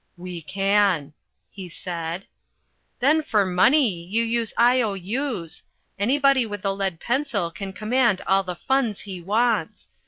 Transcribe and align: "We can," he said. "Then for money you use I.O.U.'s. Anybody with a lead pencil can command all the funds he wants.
"We 0.17 0.41
can," 0.41 1.13
he 1.51 1.69
said. 1.69 2.25
"Then 3.01 3.21
for 3.21 3.45
money 3.45 4.03
you 4.03 4.23
use 4.23 4.51
I.O.U.'s. 4.57 5.61
Anybody 5.99 6.43
with 6.43 6.65
a 6.65 6.71
lead 6.73 6.99
pencil 6.99 7.51
can 7.51 7.71
command 7.71 8.19
all 8.25 8.41
the 8.41 8.55
funds 8.55 9.01
he 9.01 9.21
wants. 9.21 9.89